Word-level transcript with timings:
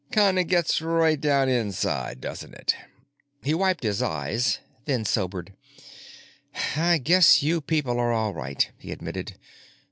Kind 0.11 0.39
of 0.39 0.47
gets 0.47 0.81
right 0.81 1.21
down 1.21 1.47
inside, 1.47 2.21
doesn't 2.21 2.55
it?" 2.55 2.73
He 3.43 3.53
wiped 3.53 3.83
his 3.83 4.01
eyes, 4.01 4.57
then 4.85 5.05
sobered. 5.05 5.53
"I 6.75 6.97
guess 6.97 7.43
you 7.43 7.61
people 7.61 7.99
are 7.99 8.11
all 8.11 8.33
right," 8.33 8.67
he 8.79 8.91
admitted. 8.91 9.37